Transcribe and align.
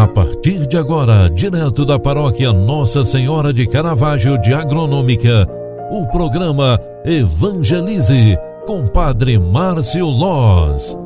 A 0.00 0.08
partir 0.08 0.66
de 0.66 0.78
agora, 0.78 1.28
direto 1.28 1.84
da 1.84 1.98
paróquia 1.98 2.54
Nossa 2.54 3.04
Senhora 3.04 3.52
de 3.52 3.68
Caravaggio 3.68 4.40
de 4.40 4.50
Agronômica, 4.50 5.46
o 5.90 6.06
programa 6.06 6.80
Evangelize 7.04 8.34
com 8.64 8.88
Padre 8.88 9.38
Márcio 9.38 10.06
Loz. 10.06 10.98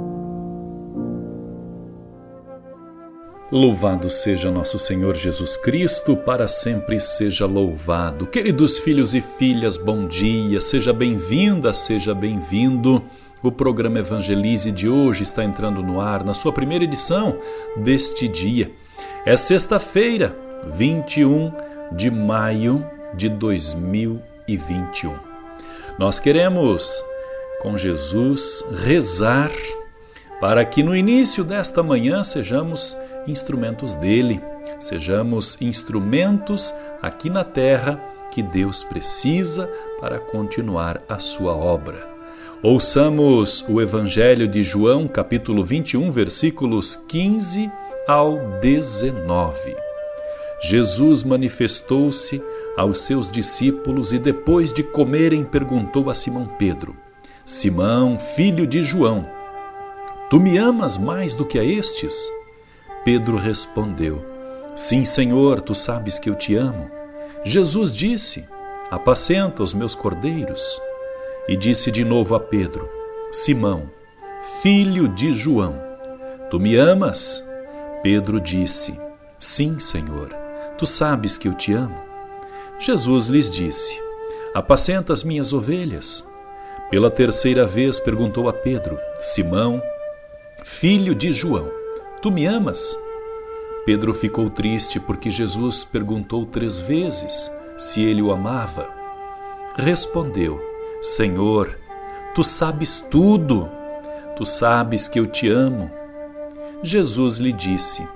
Louvado 3.50 4.08
seja 4.08 4.48
nosso 4.48 4.78
Senhor 4.78 5.16
Jesus 5.16 5.56
Cristo, 5.56 6.16
para 6.16 6.46
sempre 6.46 7.00
seja 7.00 7.46
louvado. 7.46 8.28
Queridos 8.28 8.78
filhos 8.78 9.12
e 9.12 9.20
filhas, 9.20 9.76
bom 9.76 10.06
dia, 10.06 10.60
seja 10.60 10.92
bem-vinda, 10.92 11.74
seja 11.74 12.14
bem-vindo. 12.14 13.02
O 13.42 13.50
programa 13.50 13.98
Evangelize 13.98 14.70
de 14.70 14.88
hoje 14.88 15.24
está 15.24 15.42
entrando 15.42 15.82
no 15.82 16.00
ar 16.00 16.24
na 16.24 16.32
sua 16.32 16.52
primeira 16.52 16.84
edição 16.84 17.36
deste 17.76 18.28
dia. 18.28 18.83
É 19.26 19.36
sexta-feira, 19.36 20.36
21 20.66 21.52
de 21.92 22.10
maio 22.10 22.84
de 23.14 23.28
2021. 23.28 25.14
Nós 25.98 26.18
queremos, 26.18 27.04
com 27.62 27.76
Jesus, 27.76 28.64
rezar 28.84 29.50
para 30.40 30.64
que 30.64 30.82
no 30.82 30.94
início 30.94 31.44
desta 31.44 31.82
manhã 31.82 32.22
sejamos 32.24 32.96
instrumentos 33.26 33.94
dele, 33.94 34.42
sejamos 34.78 35.56
instrumentos 35.60 36.74
aqui 37.00 37.30
na 37.30 37.44
terra 37.44 37.98
que 38.30 38.42
Deus 38.42 38.82
precisa 38.82 39.70
para 40.00 40.18
continuar 40.18 41.00
a 41.08 41.18
sua 41.18 41.54
obra. 41.54 42.12
Ouçamos 42.62 43.64
o 43.68 43.80
Evangelho 43.80 44.48
de 44.48 44.64
João, 44.64 45.06
capítulo 45.06 45.64
21, 45.64 46.10
versículos 46.10 46.96
15 46.96 47.70
ao 48.06 48.38
19. 48.60 49.76
Jesus 50.60 51.24
manifestou-se 51.24 52.42
aos 52.76 53.00
seus 53.00 53.32
discípulos 53.32 54.12
e, 54.12 54.18
depois 54.18 54.72
de 54.72 54.82
comerem, 54.82 55.44
perguntou 55.44 56.10
a 56.10 56.14
Simão 56.14 56.46
Pedro: 56.58 56.94
Simão, 57.46 58.18
filho 58.18 58.66
de 58.66 58.82
João, 58.82 59.26
tu 60.28 60.38
me 60.38 60.58
amas 60.58 60.98
mais 60.98 61.34
do 61.34 61.46
que 61.46 61.58
a 61.58 61.64
estes? 61.64 62.30
Pedro 63.04 63.36
respondeu: 63.36 64.22
Sim, 64.74 65.04
Senhor, 65.04 65.60
tu 65.60 65.74
sabes 65.74 66.18
que 66.18 66.28
eu 66.28 66.34
te 66.34 66.54
amo. 66.54 66.90
Jesus 67.42 67.96
disse: 67.96 68.46
Apacenta 68.90 69.62
os 69.62 69.72
meus 69.72 69.94
cordeiros. 69.94 70.80
E 71.46 71.56
disse 71.56 71.90
de 71.90 72.04
novo 72.04 72.34
a 72.34 72.40
Pedro: 72.40 72.88
Simão, 73.30 73.90
filho 74.62 75.08
de 75.08 75.32
João, 75.32 75.78
tu 76.50 76.58
me 76.58 76.76
amas? 76.76 77.42
Pedro 78.04 78.38
disse: 78.38 79.00
Sim, 79.38 79.78
Senhor, 79.78 80.28
tu 80.76 80.86
sabes 80.86 81.38
que 81.38 81.48
eu 81.48 81.54
te 81.54 81.72
amo. 81.72 81.98
Jesus 82.78 83.28
lhes 83.28 83.50
disse: 83.50 83.98
Apacenta 84.54 85.14
as 85.14 85.24
minhas 85.24 85.54
ovelhas. 85.54 86.28
Pela 86.90 87.10
terceira 87.10 87.66
vez 87.66 87.98
perguntou 87.98 88.46
a 88.46 88.52
Pedro: 88.52 88.98
Simão, 89.22 89.82
filho 90.62 91.14
de 91.14 91.32
João, 91.32 91.72
tu 92.20 92.30
me 92.30 92.44
amas? 92.44 92.94
Pedro 93.86 94.12
ficou 94.12 94.50
triste 94.50 95.00
porque 95.00 95.30
Jesus 95.30 95.82
perguntou 95.82 96.44
três 96.44 96.78
vezes 96.78 97.50
se 97.78 98.02
ele 98.02 98.20
o 98.20 98.30
amava. 98.30 98.86
Respondeu: 99.76 100.60
Senhor, 101.00 101.78
tu 102.34 102.44
sabes 102.44 103.00
tudo. 103.00 103.66
Tu 104.36 104.44
sabes 104.44 105.08
que 105.08 105.18
eu 105.18 105.26
te 105.26 105.48
amo. 105.48 106.03
Jesus 106.84 107.38
lhe 107.38 107.52
disse: 107.52 108.06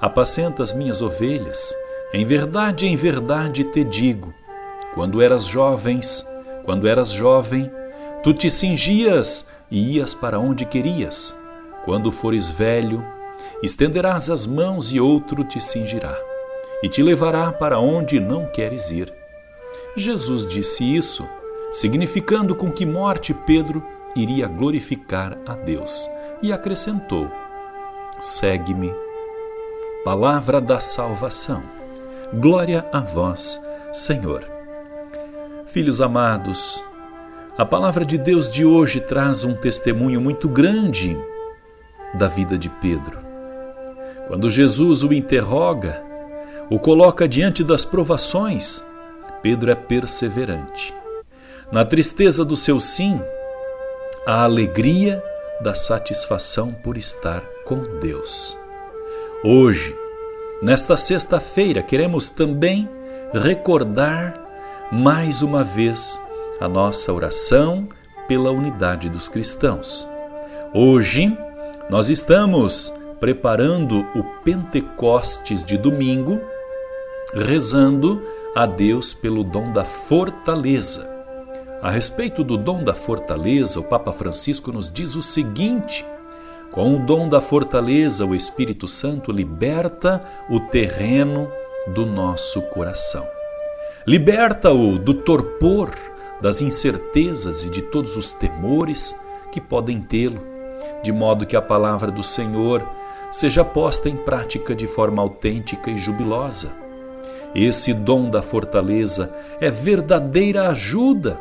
Apacenta 0.00 0.62
as 0.62 0.72
minhas 0.72 1.00
ovelhas. 1.00 1.74
Em 2.12 2.24
verdade, 2.24 2.86
em 2.86 2.96
verdade 2.96 3.64
te 3.64 3.84
digo: 3.84 4.34
quando 4.94 5.22
eras 5.22 5.44
jovens, 5.44 6.26
quando 6.64 6.88
eras 6.88 7.10
jovem, 7.10 7.70
tu 8.22 8.34
te 8.34 8.50
cingias 8.50 9.46
e 9.70 9.96
ias 9.96 10.12
para 10.12 10.38
onde 10.38 10.64
querias. 10.64 11.36
Quando 11.84 12.10
fores 12.10 12.48
velho, 12.50 13.04
estenderás 13.62 14.28
as 14.28 14.46
mãos 14.46 14.92
e 14.92 15.00
outro 15.00 15.44
te 15.44 15.60
cingirá 15.60 16.18
e 16.82 16.88
te 16.88 17.02
levará 17.02 17.52
para 17.52 17.78
onde 17.78 18.18
não 18.18 18.46
queres 18.46 18.90
ir. 18.90 19.12
Jesus 19.96 20.48
disse 20.48 20.84
isso, 20.84 21.28
significando 21.70 22.54
com 22.54 22.70
que 22.70 22.84
morte 22.84 23.32
Pedro 23.32 23.82
iria 24.16 24.46
glorificar 24.46 25.38
a 25.46 25.54
Deus, 25.54 26.08
e 26.42 26.52
acrescentou: 26.52 27.30
segue-me. 28.20 28.94
Palavra 30.04 30.60
da 30.60 30.78
salvação. 30.78 31.62
Glória 32.34 32.86
a 32.92 33.00
vós, 33.00 33.60
Senhor. 33.92 34.46
Filhos 35.66 36.00
amados, 36.00 36.84
a 37.56 37.64
palavra 37.64 38.04
de 38.04 38.18
Deus 38.18 38.50
de 38.50 38.64
hoje 38.64 39.00
traz 39.00 39.42
um 39.42 39.54
testemunho 39.54 40.20
muito 40.20 40.48
grande 40.48 41.16
da 42.14 42.28
vida 42.28 42.58
de 42.58 42.68
Pedro. 42.68 43.18
Quando 44.28 44.50
Jesus 44.50 45.02
o 45.02 45.12
interroga, 45.12 46.02
o 46.68 46.78
coloca 46.78 47.26
diante 47.26 47.64
das 47.64 47.84
provações, 47.84 48.84
Pedro 49.42 49.70
é 49.70 49.74
perseverante. 49.74 50.94
Na 51.72 51.84
tristeza 51.84 52.44
do 52.44 52.56
seu 52.56 52.80
sim, 52.80 53.20
a 54.26 54.44
alegria 54.44 55.22
da 55.60 55.74
satisfação 55.74 56.72
por 56.72 56.96
estar 56.96 57.42
com 57.70 58.00
Deus. 58.00 58.58
Hoje, 59.44 59.96
nesta 60.60 60.96
sexta-feira, 60.96 61.84
queremos 61.84 62.28
também 62.28 62.88
recordar 63.32 64.34
mais 64.90 65.40
uma 65.40 65.62
vez 65.62 66.20
a 66.60 66.68
nossa 66.68 67.12
oração 67.12 67.88
pela 68.26 68.50
unidade 68.50 69.08
dos 69.08 69.28
cristãos. 69.28 70.06
Hoje, 70.74 71.32
nós 71.88 72.08
estamos 72.08 72.92
preparando 73.20 74.00
o 74.16 74.24
Pentecostes 74.42 75.64
de 75.64 75.78
domingo, 75.78 76.40
rezando 77.32 78.20
a 78.52 78.66
Deus 78.66 79.14
pelo 79.14 79.44
dom 79.44 79.70
da 79.70 79.84
fortaleza. 79.84 81.08
A 81.80 81.88
respeito 81.88 82.42
do 82.42 82.56
dom 82.56 82.82
da 82.82 82.94
fortaleza, 82.94 83.78
o 83.78 83.84
Papa 83.84 84.10
Francisco 84.10 84.72
nos 84.72 84.90
diz 84.90 85.14
o 85.14 85.22
seguinte 85.22 86.04
com 86.72 86.94
o 86.94 86.98
dom 86.98 87.28
da 87.28 87.40
fortaleza, 87.40 88.24
o 88.24 88.34
Espírito 88.34 88.86
Santo 88.86 89.32
liberta 89.32 90.22
o 90.48 90.60
terreno 90.60 91.50
do 91.88 92.06
nosso 92.06 92.62
coração. 92.62 93.26
Liberta-o 94.06 94.98
do 94.98 95.12
torpor, 95.14 95.90
das 96.40 96.62
incertezas 96.62 97.64
e 97.64 97.70
de 97.70 97.82
todos 97.82 98.16
os 98.16 98.32
temores 98.32 99.16
que 99.50 99.60
podem 99.60 100.00
tê-lo, 100.00 100.40
de 101.02 101.12
modo 101.12 101.44
que 101.44 101.56
a 101.56 101.62
palavra 101.62 102.10
do 102.10 102.22
Senhor 102.22 102.82
seja 103.30 103.64
posta 103.64 104.08
em 104.08 104.16
prática 104.16 104.74
de 104.74 104.86
forma 104.86 105.20
autêntica 105.20 105.90
e 105.90 105.98
jubilosa. 105.98 106.72
Esse 107.54 107.92
dom 107.92 108.30
da 108.30 108.42
fortaleza 108.42 109.34
é 109.60 109.70
verdadeira 109.70 110.68
ajuda. 110.68 111.38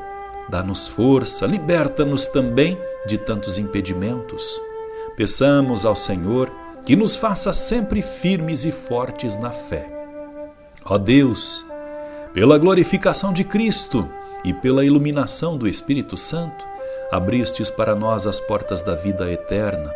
Dá-nos 0.50 0.88
força, 0.88 1.46
liberta-nos 1.46 2.26
também 2.26 2.78
de 3.06 3.18
tantos 3.18 3.60
impedimentos. 3.60 4.60
Peçamos 5.19 5.84
ao 5.84 5.97
Senhor 5.97 6.50
que 6.85 6.96
nos 6.96 7.18
faça 7.18 7.52
sempre 7.52 8.02
firmes 8.02 8.63
e 8.63 8.72
fortes 8.72 9.38
na 9.38 9.52
fé. 9.52 9.85
Ó 10.85 10.97
Deus, 10.97 11.66
pela 12.34 12.57
glorificação 12.57 13.34
de 13.34 13.44
Cristo 13.44 14.07
e 14.46 14.53
pela 14.53 14.85
iluminação 14.85 15.57
do 15.57 15.68
Espírito 15.68 16.16
Santo, 16.16 16.66
abristes 17.12 17.69
para 17.69 17.94
nós 17.96 18.25
as 18.25 18.40
portas 18.40 18.81
da 18.81 18.96
vida 18.96 19.30
eterna. 19.30 19.94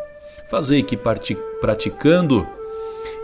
Fazei 0.50 0.84
que, 0.84 0.98
praticando 0.98 2.46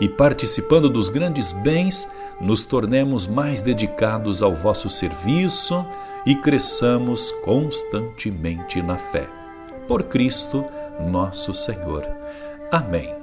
e 0.00 0.08
participando 0.08 0.88
dos 0.88 1.10
grandes 1.10 1.52
bens, 1.52 2.10
nos 2.40 2.62
tornemos 2.62 3.26
mais 3.26 3.60
dedicados 3.60 4.42
ao 4.42 4.54
vosso 4.54 4.88
serviço 4.88 5.84
e 6.24 6.34
cresçamos 6.34 7.30
constantemente 7.44 8.80
na 8.80 8.96
fé. 8.96 9.28
Por 9.86 10.04
Cristo, 10.04 10.64
nosso 11.08 11.54
Senhor. 11.54 12.06
Amém. 12.70 13.14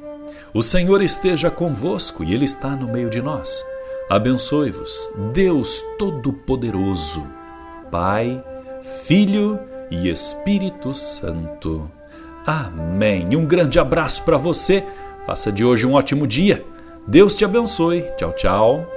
O 0.54 0.64
Senhor 0.64 1.02
esteja 1.02 1.52
convosco 1.52 2.24
e 2.24 2.34
Ele 2.34 2.46
está 2.46 2.70
no 2.70 2.88
meio 2.88 3.10
de 3.10 3.22
nós. 3.22 3.66
Abençoe-vos, 4.10 5.12
Deus 5.34 5.84
Todo-Poderoso, 6.00 7.28
Pai, 7.92 8.44
Filho 9.04 9.60
e 9.92 10.10
Espírito 10.10 10.94
Santo. 10.94 11.92
Amém. 12.46 13.36
Um 13.36 13.46
grande 13.46 13.78
abraço 13.80 14.24
para 14.24 14.38
você. 14.38 14.84
Faça 15.26 15.52
de 15.52 15.66
hoje 15.66 15.86
um 15.86 15.94
ótimo 15.94 16.26
dia. 16.26 16.66
Deus 17.06 17.36
te 17.36 17.44
abençoe. 17.44 18.04
Tchau, 18.18 18.32
tchau. 18.34 18.97